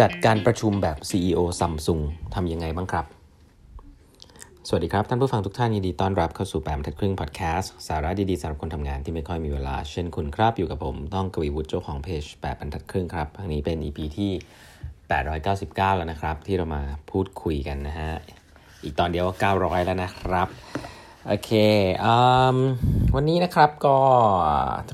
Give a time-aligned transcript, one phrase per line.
[0.00, 2.00] จัดการประชุมแบบ CEO ซัมซุง
[2.34, 3.06] ทำยังไงบ้างครับ
[4.68, 14.30] สวัสดีครับ ท่านผู้ฟังทุกท่านยินดีต้อนรับเข้าสู่แปมทัดครึ่งพอดแคสต์สาระดีๆสำหรับคนทำงานที่ไม่ค่อยมีเวลา เช่นคุณครับอยู่กับผม ต้องกวีวุฒิเจ้าของเพจแปดบรรทัดครึ่งครับครั้งนี้เป็น EP ที่
[15.14, 18.12] 899 แล้วนะครับ ที่เรามาพูดคุยกันนะฮะ
[18.84, 20.48] อีกตอนเดียวก็900 แล้วนะครับ
[21.30, 21.52] โอเค
[22.04, 22.06] อ
[23.14, 23.96] วันนี้นะครับก็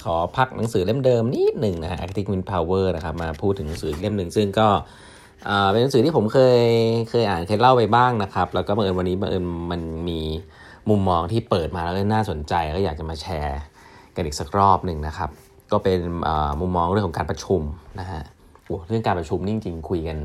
[0.05, 4.69] ขอพักหนังสือเล่มเดิมนิดหนึ่งนะฮะ Active Wind Power นะครับมาพูดถึงหนังสือเล่มหนึ่งซึ่งก็
[5.71, 6.61] เป็นหนังสือที่ผมเคย
[7.11, 10.21] เคยอ่านเคยเล่าไปบ้างนะครับ แล้วก็บังเอิญวันนี้บังเอิญมันมี
[10.89, 13.61] มุมมองที่เปิดมาแล้วก็น่าสนใจก็อยากจะมาแชร์
[14.17, 15.31] กันอีกสักรอบหนึ่งนะครับ
[15.73, 15.99] ก็เป็น
[16.61, 17.63] มุมมองเรื่องของการประชุม
[18.01, 18.23] นะฮะ
[18.89, 20.19] เรื่องการประชุมนี่จริงๆคุยกัน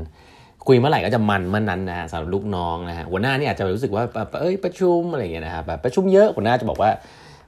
[0.66, 6.90] คุยเมื่อไหร่ก็จะมันเมื่อนนั้นนะฮะสำหรับลูกน้องนะฮะหัวหน้านี่อาจจะรู้สึกว่าแบบเอ้ยประชุมอะไรเงี้ยนะครับแบบประชุมเยอะหัวหน้าจะบอกว่า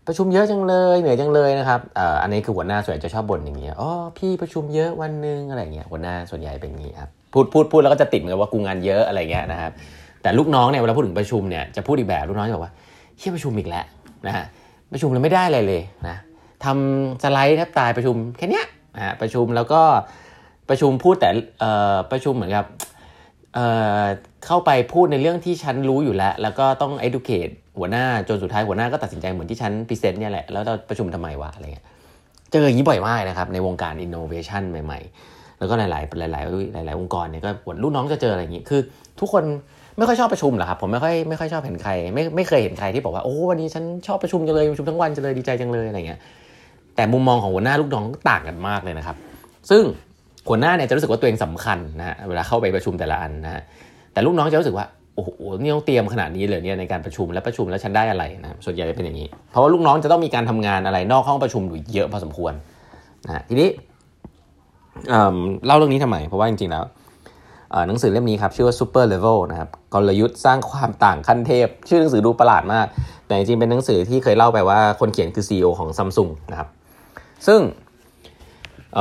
[0.06, 1.80] ประชุมเยอะจังเลยเหนื่อยจังเลยนะครับ
[2.22, 9.72] อันนี้คือหัวหน้าส่วนใหญ่จะชอบบ่นอย่างเงี้ยอ๋อพี่ประชุมเยอะวันนึงอะไรเงี้ยหัวหน้าส่วนใหญ่เป็นอย่างงี้ครับพูดพูดพูดแล้วก็จะติดเหมือนว่ากูงานเยอะอะไรเงี้ยนะครับ
[10.22, 12.74] แต่ลูกน้องเนี่ยเวลาพูดถึงประชุมเนี่ยจะพูดอีกแบบลูกน้องจะบอกว่า
[13.18, 13.84] เฮียประชุมอีกแล้ว
[14.26, 14.44] นะฮะ
[14.92, 16.16] ประชุมเราไม่ได้อะไรเลยนะ
[16.64, 18.62] ทำสไลด์แทบตายประชุมแค่นี้
[18.96, 19.80] นะฮะประชุมแล้วก็
[20.68, 21.28] ประชุมพูดแต่
[22.12, 22.64] ประชุมเหมือนกับ
[23.54, 31.86] เเข้าไปพูดในเรื่องที่ฉันรู้อยู่แล้ว แล้วก็ต้อง educate หัวหน้าจนสุดท้ายหัวหน้าก็ตัดสินใจเหมือนที่ฉันพรีเซนต์เนี่ยแหละ แล้วเราประชุมทำไมวะอะไรเงี้ย
[32.52, 37.50] เจออย่างนี้บ่อยมากนะครับ ในวงการ innovation ใหม่ ๆ แล้วก็หลาย ๆ หลาย ๆ หลาย ๆ องค์กรเนี่ยก็
[37.82, 38.80] ลูกน้องจะเจออะไรอย่างนี้คือ
[39.20, 39.44] ทุกคน
[39.98, 46.20] ไม่ค่อยชอบประชุมหรอกครับผมไม่ค่อยไม่ค่อยชอบเห็นใคร ไม่ไม่เคยเห็นใครที่บอกว่าโอ้วันนี้ฉันชอบประชุมจังเลยประชุมทั้งวันจังเลยดีใจจังเลยอะไรเงี้ย
[46.96, 49.16] แต่มุมมองของหัวหน้าลูกน้องต่างกันมากเลยนะครับ
[49.70, 49.82] ซึ่ง
[50.48, 53.62] หัวหน้าเนี่ยจะรู้สึกว่าตัวเองสำคัญนะฮะเวลาเข้าไปประชุมแต่ละอันนะฮะ
[54.12, 62.52] แต่ลูกน้องจะรู้สึกว่าโอ้โหนี่ต้องเตรียมขนาดนี้เลยเนี่ยในการประชุมและประชุมแล้วฉันได้อะไรนะส่วนใหญ่จะเป็นอย่างนี้ เพราะว่าลูกน้องจะต้องมีการทำงานอะไรนอกห้องประชุมอยู่เยอะพอสมควร
[63.26, 63.68] นะทีนี้
[65.66, 66.84] เล่าเรื่องนี้ทำไม เพราะว่าจริงๆแล้ว
[67.88, 72.86] หนังสือเล่มนี้ครับชื่อว่า Super Level นะครับกลยุทธ์สร้างความต่างขั้นเทพ ชื่อหนังสือดูประหลาดมาก
[73.26, 76.68] แต่จริงๆเป็นหนังสือที่เคยเล่าไปว่าคนเขียนคือ CEO ของ Samsung นะครับ
[77.46, 77.60] ซึ่ง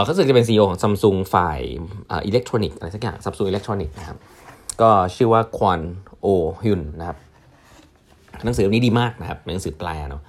[0.04, 1.60] เขาสึกจะเป็น CEO ของ Samsung ฝ่าย
[2.26, 4.18] อิเล็กทรอนิกส์อะไรสักอย่าง Samsung Electronics นะครับ
[4.82, 5.80] ก็ชื่อว่าควอน
[6.22, 6.28] โอ
[6.62, 7.18] ฮุนนะครับ
[8.44, 10.22] หนังสือเล่มนี้ดีมากนะครับเป็นหนังสือแปลเนาะ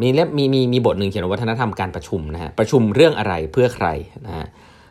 [0.00, 3.88] มีเล่มมีมีมีบทหนึ่งเขียนว่าวัฒนธรรมการประชุมนะฮะประชุมเรื่องอะไรเพื่อใคร
[4.26, 4.46] นะฮะ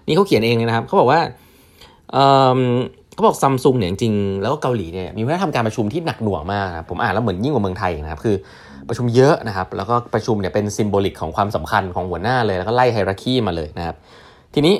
[0.07, 1.19] นี่เขาเขียนเองเลยนะครับเขาบอกว่า
[3.13, 8.35] เขาบอกซัมซุงเนี่ยจริงแล้วก็เกาหลีเนี่ยมีวัฒนธรรมการประชุมที่หนักหน่วงมากครับผมอ่านแล้วเหมือนยิ่งกว่าเมืองไทยนะครับคือ
[8.89, 13.95] ประชุมเยอะนะครับ แล้วก็ประชุมเนี่ยเป็นซิมโบลิกของความสำคัญของหัวหน้าเลย แล้วก็ไล่ไฮรักีมาเลยนะครับ
[14.53, 14.75] ทีนี้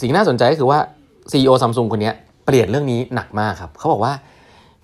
[0.00, 0.78] สิ่งน่าสนใจก็คือว่า
[1.30, 2.12] CEO ซัมซุงคนนี้
[2.46, 4.12] เปลี่ยนเรื่องนี้หนักมากครับ เขาบอกว่า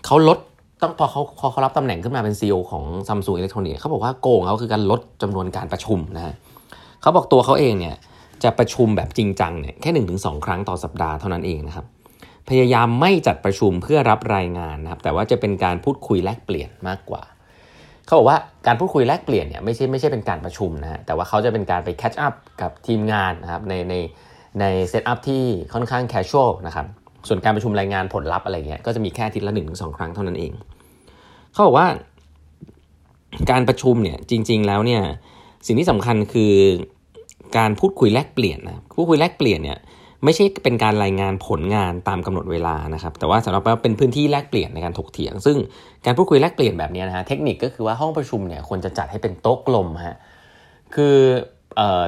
[0.06, 0.38] เขาลด
[0.82, 6.34] ต้องพอเขาพอเขารับตำแหน่งขึ้นมาเป็น CEO ของซัมซุงอิเล็กทรอนิกส์เขาบอกว่าโกงเขาคือการลดจำนวนการประชุมนะฮะ
[7.00, 7.96] เขาบอกตัวเขาเองเนี่ย
[8.44, 11.86] จะประชุมแบบจริงจังเนี่ยแค่หนึ่งถึงสองครั้งต่อสัปดาห์เท่านั้นเองนะครับ
[12.48, 17.22] พยายามไม่จัดประชุมเพื่อรับรายงานนะครับแต่ว่าจะเป็นการพูดคุยแลกเปลี่ยนมากกว่า
[18.10, 23.94] เขาบอกว่าการพูดคุยแลกเปลี่ยนเนี่ยไม่ใช่ไม่ใช่เป็นการประชุมนะฮะแต่ว่าเขาจะเป็นการไปแคชอัพกับทีมงานนะครับในใน
[24.60, 25.42] ในเซตอัพที่
[25.74, 26.86] ค่อนข้างแคชชวลนะครับ
[27.28, 30.52] ส่วนการประชุมรายงานผลลัพธ์อะไรเงี้ยก็จะมีแค่อาทิตย์ละหนึ่งถึงสองครั้งเท่านั้นเอง
[31.52, 31.86] เขาบอกว่า
[33.50, 35.02] การประชุมเนี่ยจริง ๆ แล้วเนี่ย
[35.66, 36.52] สิ่งที่สำคัญคือ
[37.56, 39.78] การพูดคุยแลกเปลี่ยนนะพูดคุยแลกเปลี่ยนเนี่ย
[40.24, 45.56] ไม่ใช่เป็นการรายงานผลงานตามกำหนดเวลานะครับ แต่ว่าสำหรับเป็นพื้นที่แลกเปลี่ยนในการถกเถียง ซึ่ง
[46.06, 50.16] การพูดคุยแลกเปลี่ยนแบบนี้นะฮะเทคนิคก็คือว่าห้องประชุมเนี่ยควรจะจัดให้เป็นโต๊ะกลมฮะ
[50.94, 51.16] คือ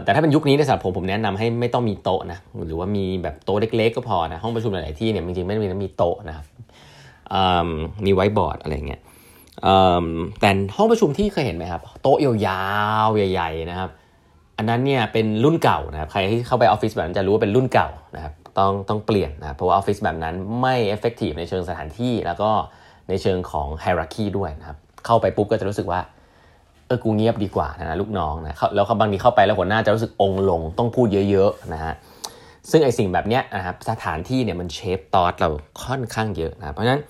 [0.04, 6.46] แต่ถ้าเป็นยุคนี้ในสำหรับผมผมแนะนำให้ไม่ต้องมีโต๊ะนะหรือว่ามีแบบโต๊ะเล็ก ๆ ก็พอนะห้องประชุมหลาย ๆ ที่เนี่ยจริงๆไม่ต้องมีโต๊ะนะครับ
[8.04, 9.00] มีไว้บอร์ดอะไรเงี้ย
[10.40, 12.32] แต่ห้องประชุมที่เคยเห็นไหมครับ โต๊ะยา
[13.06, 13.90] วๆใหญ่ ๆ นะครับ
[14.56, 22.50] อันนั้นเนี่ยเป็นรุ่นเก่านะครับใครที่เข้าไปออฟฟิศแบบนั้นจะรู้ว่าเป็นรุ่นเก่านะครับต้องต้องเปลี่ยนนะเพราะว่าออฟฟิศแบบนั้นไม่ effective ในเชิงสถานที่ แล้วก็
[23.08, 26.00] ในเชิงของ hierarchy ด้วยนะครับเข้าไปปุ๊บก็จะรู้สึกว่า
[26.86, 31.92] เออกูเงียบดีกว่านะลูกน้องนะแล้วเขาบางทีเข้าไปแล้วหัวหน้าจะรู้สึกองลงต้องพูดเยอะๆนะฮะ
[32.70, 35.48] ซึ่งไอสิ่งแบบเนี้ยนะครับสถานที่เนี่ยมันเชฟตอสเรา
[35.84, 37.00] ค่อนข้างเยอะนะเพราะฉะนั้น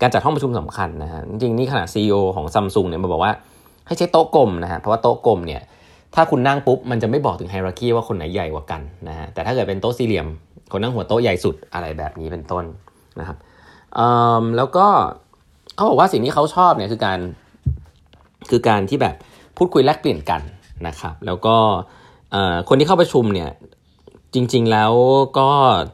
[0.00, 3.32] การจัดห้องประชุมสำคัญนะฮะจริงๆนี่ขนาดซีอของซัมซุงเนี่ยมาบอกว่า
[3.86, 5.62] ให้ใช้โต๊ะกลมนะฮะเพราะว่าโต๊ะกลมเนี่ย
[6.20, 10.26] ถ้าคุณนั่งปุ๊บมันจะไม่บอกถึงไฮรักีว่าคนไหนใหญ่กว่ากันนะฮะแต่ถ้าเกิดเป็นโต๊ะสี่เหลี่ยม
[10.72, 12.64] คนนั่งหัวโต๊ะใหญ่สุดอะไรแบบนี้เป็นต้น
[13.20, 13.36] นะครับ
[14.56, 14.86] แล้วก็
[15.74, 17.18] เขาบอกว่าสิ่งที่เขาชอบเนี่ยคือการ
[18.50, 19.14] คือการที่แบบ
[19.56, 20.40] พูดคุยแลกเปลี่ยนกัน
[20.86, 21.56] นะครับ แล้วก็
[22.68, 23.50] คนที่เข้าประชุมเนี่ย
[24.34, 24.92] จริงๆแล้ว
[25.38, 25.48] ก็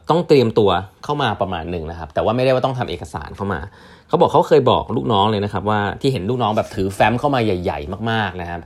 [0.09, 0.69] ต้องเตรียมตัว
[1.03, 3.59] เข้ามาประมาณหนึ่งนะครับ แต่ว่าไม่ได้ว่าต้องทำเอกสารเข้ามา
[4.07, 8.59] เขาบอกเขาเคยบอกลูกน้องเลยนะครับ ว่าที่เห็นลูกน้องแบบถือแฟ้มเข้ามาใหญ่ ๆ มากๆนะครับ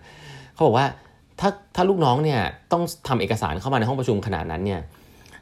[0.53, 0.85] เขาบอกว่า
[1.39, 2.41] ถ้าถ้าลูกน้องเนี่ย
[2.71, 4.81] ต้องทำเอกสารเข้ามาในห้องประชุมขนาดนั้นเนี่ย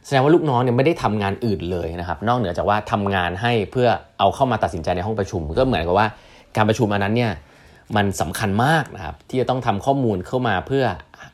[0.05, 3.87] แสดงว่าลูกน้องเนี่ยไม่ได้ทำงานอื่นเลยนะครับนอกเหนือจากว่าทำงานให้เพื่อ
[4.19, 6.07] เอาเข้ามาตัดสินใจในห้องประชุม ก็เหมือนกับว่า
[6.55, 7.31] การประชุมอันนั้นเนี่ย
[7.95, 10.83] มันสำคัญมากนะครับที่จะต้องทำข้อมูลเข้ามาเพื่อ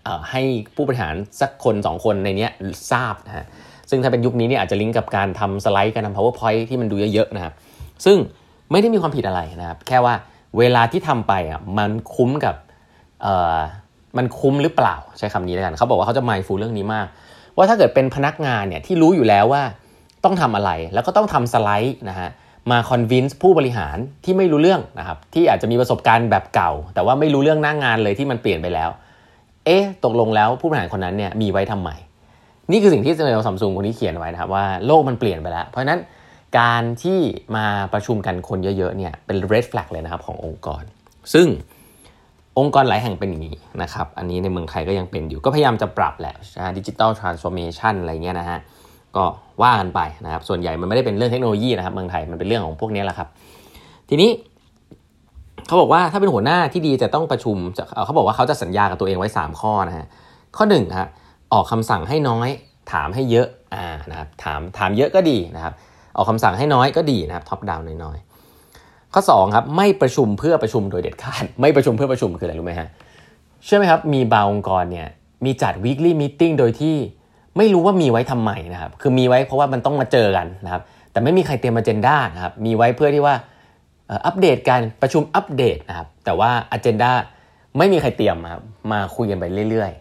[0.08, 0.42] อให้
[0.76, 2.48] ผู้บริหารสักคน 2 คนในนี้
[2.92, 3.46] ทราบนะฮะ
[3.90, 7.54] ซึ่งถ้าเป็นยุคนี้เนี่ยอาจจะลิงก์กับการทำสไลด์การทำ powerpoint ที่มันดูเยอะๆนะครับ
[8.06, 8.18] ซึ่ง
[8.72, 10.14] ไม่ได้มีความผิดอะไรนะครับแค่ว่า
[10.58, 12.56] เวลาที่ทำไปอะมันคุ้มกับ
[14.18, 17.08] มันคุ้มหรือเปล่าใช้คำนี้แล้วกันเขาบอกว่าเขาจะไมฟูเรื่องนี้มาก
[17.58, 19.64] ว่าถ้าเกิดเป็นพนักงานเนี่ยที่รู้อยู่แล้วว่า
[20.24, 22.30] ต้องทำอะไรแล้วก็ต้องทำสไลด์นะฮะ
[22.72, 28.90] มาคอนวินส์ผู้บริหารที่ไม่รู้เรื่องนะครับที่อาจจะมีประสบการณ์แบบเก่า แต่ว่าไม่รู้เรื่องหน้างงานเลยที่มันเปลี่ยนไปแล้ว
[29.66, 31.90] เอ๊ะตกลงแล้วผู้บริหารคนนั้นเนี่ยมีไว้ทำไม
[32.72, 36.00] นี่คือสิ่งที่เซลล์ซัมซุงคนนี้เขียนไว้นะครับว่าโลกมันเปลี่ยนไปแล้ว เพราะฉะนั้น
[36.60, 37.20] การที่
[37.56, 40.84] มาประชุมกันคนเยอะๆเนี่ยเป็น red flag เลยนะครับขององค์กร
[41.34, 41.48] ซึ่ง
[42.60, 46.36] องค์กรหลายแห่งเป็นอย่างนี้นะครับ อันนี้ในเมืองไทยก็ยังเป็นอยู่ ก็พยายามจะปรับแหละ
[46.78, 48.60] digital transformation อะไรเงี้ยนะฮะ
[49.16, 49.26] ก็
[49.64, 53.28] ว่ากันไปนะครับ ส่วนใหญ่มันไม่ได้เป็นเรื่องเทคโนโลยีนะครับ เมืองไทยมันเป็นเรื่องของพวกนี้แหละครับ
[54.10, 54.30] ทีนี้
[55.68, 57.58] เขาบอกว่าถ้าเป็นหัวหน้าที่ดีจะต้องประชุม
[58.06, 60.06] เขาบอกว่าเขาจะสัญญากับตัวเองไว้ 3 ข้อนะฮะ
[60.58, 61.10] ข้อ1นึงครับ
[61.54, 62.50] ออกคำสั่งให้น้อย
[62.92, 65.74] ถามให้เยอะ อ่า นะครับ ถาม ถามเยอะก็ดีนะครับ
[66.18, 68.18] ออกคำสั่งให้น้อยก็ดีนะครับ top down น้อย
[69.14, 72.88] ข้อ2ครับไม่ประชุมเพื่อประชุมโดยเด็ดขาด ไม่ประชุมเพื่อประชุมคืออะไรรู้ไหมฮะ
[73.66, 75.08] เชื่อไหมครับ มีบางองค์กรเนี่ย
[75.46, 76.96] มีจัด weekly meeting โดยที่
[77.58, 80.82] ไม่รู้ว่ามีไว้ทำไมนะครับคือมีไว้เพราะว่ามันต้องมาเจอกันนะครับ
[81.12, 83.36] แต่ไม่มีใครเตรียมอเจนดานะครับมีไว้เพื่อที่ว่า
[84.26, 87.12] อัปเดตการประชุมอัปเดตนะครับแต่ว่าอเจนดา
[87.78, 89.92] ไม่มีใครเตรียมครับมาคุยกันไปเรื่อย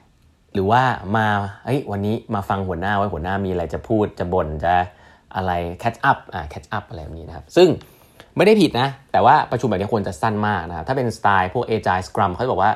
[0.00, 0.82] ๆ หรือว่า
[1.16, 1.26] มา
[1.64, 4.74] เฮ้ยวันนี้มาฟังหัวหน้าไว้หัวหน้ามีอะไรจะพูดจะบ่นจะ
[5.36, 5.52] อะไร
[5.82, 7.68] catch up อ่า catch up อะไรแบบนี้นะครับซึ่ง
[8.36, 12.72] ไม่ได้ผิดนะ แต่ว่าประชุมแบบนี้ควรจะสั้นมากนะครับถ้าเป็นสไตล์พวก Agile Scrum เขาบอกว่า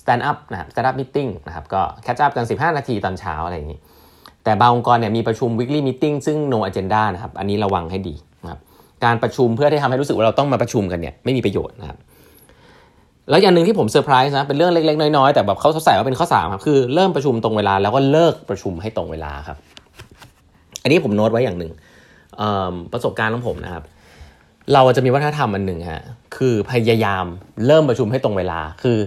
[0.00, 3.78] stand up นะครับ stand up meeting นะครับก็ catch up กัน 15 นาทีตอนเช้าอะไรอย่างนี้
[4.44, 8.14] แต่บางองค์กรเนี่ยมีประชุม weekly meeting ซึ่ง no agenda นะครับอันนี้ระวังให้ดี
[8.44, 8.60] นะครับ
[9.04, 11.98] การประชุมเพื่อที่ทำให้รู้สึกว่าเราต้องมาประชุมกันเนี่ยไม่มีประโยชน์นะครับ
[13.30, 19.58] แล้วอย่างหนึ่งที่ผมเซอร์ไพรส์นะเป็นเรื่องเล็ก ๆ น้อยๆแต่แบบเขาใส่ว่าเป็นข้อ3ครับคือเริ่มประชุมตรงเวลาแล้วก็เลิกประชุมให้ตรงเวลาครับ
[20.82, 21.72] อันนี้ผมโน้ตไว้อย่างหนึ่ง
[22.92, 23.82] ประสบการณ์ของผมนะครับ
[24.72, 26.02] เราจะมีวัฒนธรรมอันหนึ่งฮะ
[26.36, 27.24] คือพยายาม
[27.66, 28.98] เริ่มประชุมให้ตรงเวลา คือ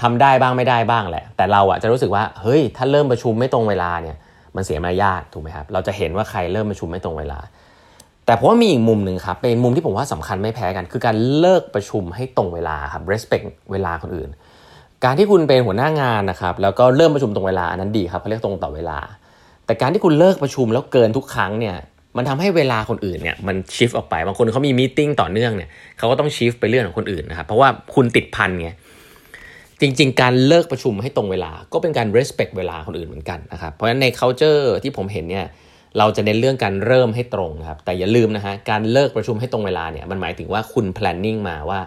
[0.00, 4.16] ทำได้บ้างไม่ได้บ้างแหละ แต่เราอะจะรู้สึกว่าเฮ้ยถ้าเริ่มประชุมไม่ตรงเวลาเนี่ย
[4.56, 7.38] มันเสียมารยาทถูกไหมครับเราจะเห็นว่าใครเริ่มประชุมไม่ตรงเวลา
[8.26, 14.28] แต่ผมว่ามีอีกมุมหนึ่งครับเป็นมุมที่ผมว่าสำคัญไม่แพ้กัน คือการเลิกประชุมให้ตรงเวลาครับ respect เวลาคนอื่น
[15.04, 18.98] การที่คุณเป็นหัวหน้างานนะครับแล้วก็เริ่มประชุมตรงเวลาอันนั้นดีครับเขาเรียกตรงต่อเวลา
[19.66, 21.76] แต่การที่คุณเลิกประชุมแล้วเกินทุกครั้งเนี่ย
[22.16, 28.70] มันทำให้เวลาคนอื่นเนี่ยมันชิฟออกไปบางคนเขามีมีติ้งต่อเนื่องเนี่ยเขาก็ต้องชิฟไปเรื่องของคนอื่นนะครับเพราะว่าคุณติดพันไง
[29.80, 35.46] จริง ๆ การเลิกประชุมให้ตรงเวลาก็เป็นการ respect เวลาคนอื่นเหมือนกันนะครับเพราะฉะนั้นใน culture ที่ผมเห็นเนี่ย
[35.98, 41.80] เราจะเน้นเรื่องการเริ่มให้ตรงนะครับแต่อย่าลืมนะฮะการเลิกประชุมให้ตรงเวลาเนี่ยมันหมายถึงว่าคุณ planning มาว่า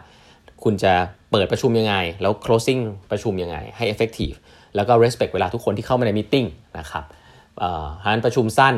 [0.64, 0.94] คุณจะ
[1.32, 2.82] เปิดประชุมยังไง แล้ว closing
[3.12, 4.36] ประชุมยังไงให้ effective
[4.76, 6.46] แล้วก็ respect เวลาทุกคนที่เข้ามาในมีติ้ง
[6.80, 7.04] นะครับ
[8.06, 8.76] หารประชุมสั้น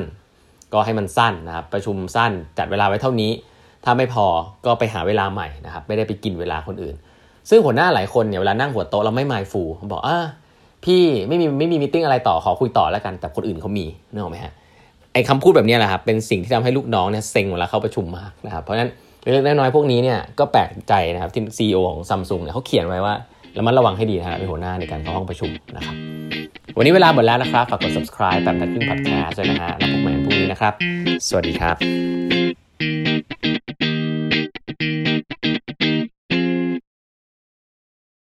[0.73, 3.31] ก็ให้มันสั้นนะครับประชุมสั้นจัดเวลาไว้เท่านี้
[3.85, 4.25] ถ้าไม่พอ
[4.65, 6.95] ก็ไปหาเวลาใหม่นะครับไม่ได้ไปกินเวลาคนอื่น
[7.49, 9.61] ซึ่งหัวหน้าหลายคนเนี่ยเวลานั่งหัวโต๊ะเราไม่มายฟู
[9.91, 10.17] บอกอ่า
[10.85, 14.53] พี่ไม่มีไม่มีมิ팅อะไรต่อขอคุยต่อแล้วกันแต่คนอื่นเขามีนึกออกไหมฮะ
[15.13, 18.89] ไอ้คำพูดแบบนี้แหละครับเป็นสิ่งที่ทำให้ลูกน้องเนี่ยเซ็งเวลาเข้าประชุมมากนะครับเพราะฉะนั้น
[19.21, 23.13] เล็กน้อยพวกนี้เนี่ยก็แปลกใจนะครับที่ซีอของซัมซุงเนี่ยเขาเขียนไว้ว่า
[23.57, 26.18] ระมัดระวังให้ดีนะครับเป็นหัวหน้าในการเข้าห้องประชุมนะครับ
[26.77, 30.73] วันนี้เวลาหมดแล้วนะครับ ฝากกด subscribe แบบนัดครึ่ง podcast ด้วยนะฮะ แล้วพบกันพรุ่งนี้นะครับ
[31.27, 32.58] สวัสดีครับ